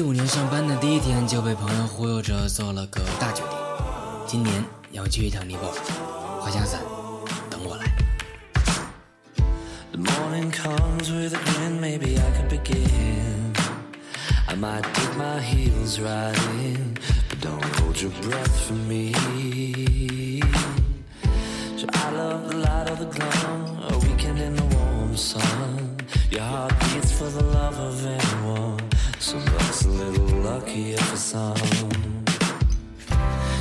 [0.00, 3.60] 一五年上班的第一天就被朋友忽悠着做了个大酒店。
[4.26, 5.74] 今年要去一趟尼泊尔
[6.40, 6.80] 花家伞
[7.50, 7.84] 等我来。
[26.30, 28.69] Your heart beats for the love of anyone.
[30.60, 31.56] luckier for some.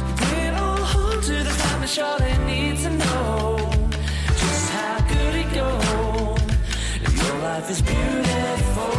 [0.07, 3.71] You bring it all home to the family, that Charlotte needs to know
[4.41, 7.23] just how good it goes.
[7.23, 8.98] Your life is beautiful.